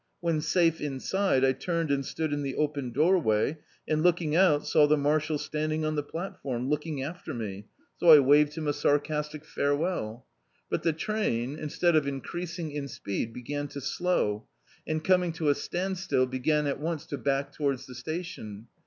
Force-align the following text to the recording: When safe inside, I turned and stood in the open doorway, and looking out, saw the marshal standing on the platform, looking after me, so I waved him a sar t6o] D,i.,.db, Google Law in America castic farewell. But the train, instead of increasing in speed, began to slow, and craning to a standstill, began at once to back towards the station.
When 0.19 0.41
safe 0.41 0.81
inside, 0.81 1.45
I 1.45 1.51
turned 1.51 1.91
and 1.91 2.03
stood 2.03 2.33
in 2.33 2.41
the 2.41 2.55
open 2.55 2.89
doorway, 2.91 3.59
and 3.87 4.01
looking 4.01 4.35
out, 4.35 4.65
saw 4.65 4.87
the 4.87 4.97
marshal 4.97 5.37
standing 5.37 5.85
on 5.85 5.93
the 5.93 6.01
platform, 6.01 6.69
looking 6.71 7.03
after 7.03 7.35
me, 7.35 7.67
so 7.99 8.09
I 8.09 8.17
waved 8.17 8.55
him 8.55 8.67
a 8.67 8.73
sar 8.73 8.97
t6o] 8.97 9.03
D,i.,.db, 9.03 9.03
Google 9.03 9.15
Law 9.15 9.27
in 9.27 9.37
America 9.37 9.37
castic 9.37 9.45
farewell. 9.45 10.25
But 10.71 10.81
the 10.81 10.93
train, 10.93 11.59
instead 11.59 11.95
of 11.95 12.07
increasing 12.07 12.71
in 12.71 12.87
speed, 12.87 13.31
began 13.31 13.67
to 13.67 13.79
slow, 13.79 14.47
and 14.87 15.03
craning 15.05 15.33
to 15.33 15.49
a 15.49 15.53
standstill, 15.53 16.25
began 16.25 16.65
at 16.65 16.79
once 16.79 17.05
to 17.05 17.19
back 17.19 17.51
towards 17.53 17.85
the 17.85 17.93
station. 17.93 18.69